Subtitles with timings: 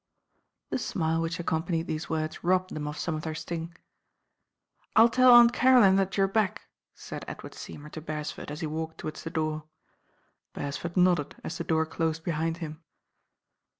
[0.71, 3.75] The smile which accompanied these words robbed them of some of their sting.
[4.97, 6.63] "rU tell Aunt Caroline that you're back,"
[6.95, 9.65] said Edward Seymour to Beresford as he walked toward* the door.
[10.55, 12.81] Beresford nodded as the door closed behind him.